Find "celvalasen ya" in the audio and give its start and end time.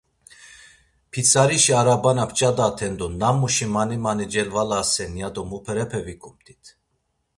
4.33-5.27